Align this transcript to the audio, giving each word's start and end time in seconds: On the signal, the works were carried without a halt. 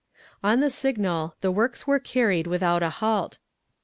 On 0.43 0.61
the 0.61 0.71
signal, 0.71 1.35
the 1.41 1.51
works 1.51 1.85
were 1.85 1.99
carried 1.99 2.47
without 2.47 2.81
a 2.81 2.89
halt. 2.89 3.37